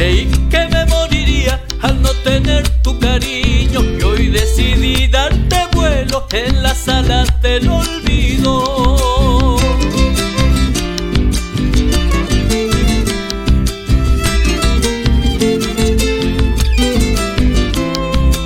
[0.00, 6.62] Creí que me moriría al no tener tu cariño y hoy decidí darte vuelo en
[6.62, 9.58] las alas del olvido.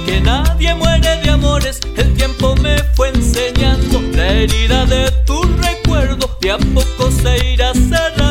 [0.07, 6.37] Que nadie muere de amores, el tiempo me fue enseñando la herida de tu recuerdo,
[6.43, 8.24] y a poco se irá cerrando.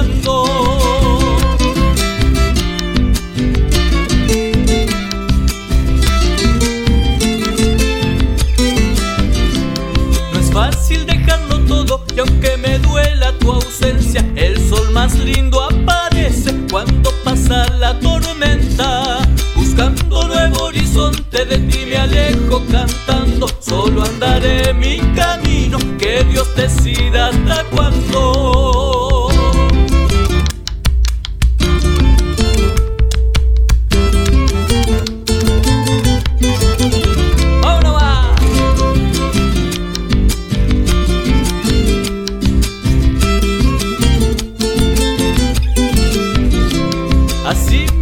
[10.53, 17.11] Fácil dejarlo todo y aunque me duela tu ausencia, el sol más lindo aparece cuando
[17.23, 19.19] pasa la tormenta.
[19.55, 27.29] Buscando nuevo horizonte de ti me alejo cantando, solo andaré mi camino, que Dios decida
[27.29, 28.52] hasta cuándo.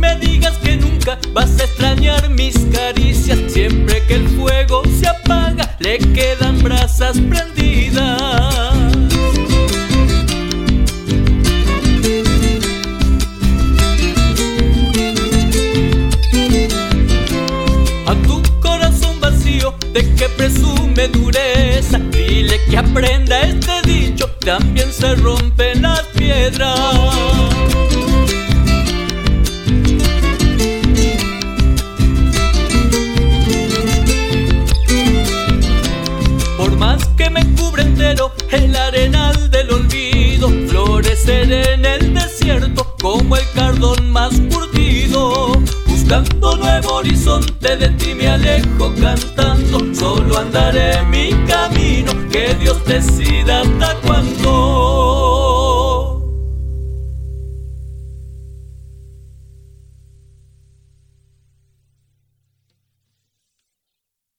[0.01, 3.39] Me digas que nunca vas a extrañar mis caricias.
[3.47, 8.21] Siempre que el fuego se apaga, le quedan brasas prendidas.
[18.07, 25.15] A tu corazón vacío de que presume dureza, dile que aprenda este dicho, también se
[25.15, 27.00] rompen las piedras.
[38.51, 45.53] el arenal del olvido, florecer en el desierto como el cardón más curtido.
[45.87, 53.61] Buscando nuevo horizonte de ti me alejo cantando, solo andaré mi camino, que Dios decida
[53.61, 54.90] hasta cuándo.